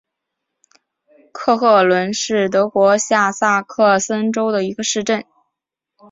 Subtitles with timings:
[1.31, 5.23] 克赫伦是德国下萨克森州的一个市镇。